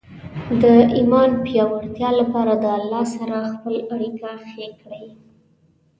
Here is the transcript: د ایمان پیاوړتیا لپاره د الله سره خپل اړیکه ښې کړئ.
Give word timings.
د 0.61 0.63
ایمان 0.95 1.29
پیاوړتیا 1.43 2.09
لپاره 2.19 2.53
د 2.63 2.65
الله 2.77 3.03
سره 3.15 3.37
خپل 3.53 3.75
اړیکه 3.93 4.29
ښې 4.49 4.67
کړئ. 4.81 5.05